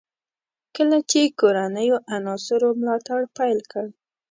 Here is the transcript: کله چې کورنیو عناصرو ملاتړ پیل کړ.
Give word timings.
کله 0.75 0.97
چې 1.09 1.21
کورنیو 1.39 1.97
عناصرو 2.15 2.69
ملاتړ 2.81 3.19
پیل 3.37 3.59
کړ. 3.71 3.85